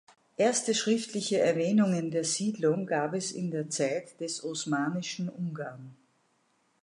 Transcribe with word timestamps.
Erste 0.35 0.73
schriftliche 0.73 1.37
Erwähnungen 1.41 2.09
der 2.09 2.23
Siedlung 2.23 2.87
gab 2.87 3.13
es 3.13 3.31
in 3.31 3.51
der 3.51 3.69
Zeit 3.69 4.19
des 4.19 4.43
Osmanischen 4.43 5.29
Ungarn. 5.29 5.95